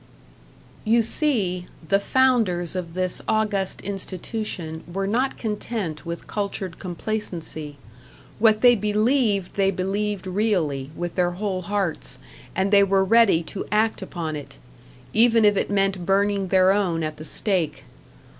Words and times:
You 0.83 1.03
see, 1.03 1.67
the 1.89 1.99
founders 1.99 2.75
of 2.75 2.95
this 2.95 3.21
august 3.27 3.81
institution 3.81 4.83
were 4.91 5.05
not 5.05 5.37
content 5.37 6.07
with 6.07 6.25
cultured 6.25 6.79
complacency; 6.79 7.77
what 8.39 8.61
they 8.61 8.73
believed 8.75 9.53
they 9.57 9.69
believed 9.69 10.25
really, 10.25 10.89
with 10.95 11.13
their 11.13 11.33
whole 11.37 11.61
hearts, 11.61 12.17
and 12.55 12.71
they 12.71 12.81
were 12.83 13.05
ready 13.05 13.43
to 13.43 13.67
act 13.71 14.01
upon 14.01 14.35
it, 14.35 14.57
even 15.13 15.45
if 15.45 15.55
it 15.55 15.69
meant 15.69 16.03
burning 16.03 16.47
their 16.47 16.71
own 16.71 17.03
at 17.03 17.17
the 17.17 17.23
stake. 17.23 17.83